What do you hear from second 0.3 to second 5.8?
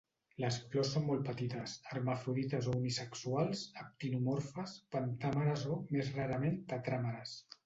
Les flors són molt petites, hermafrodites o unisexuals, actinomorfes, pentàmeres o,